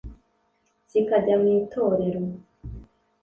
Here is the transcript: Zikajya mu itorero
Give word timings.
Zikajya 0.89 1.35
mu 1.43 1.47
itorero 1.59 2.21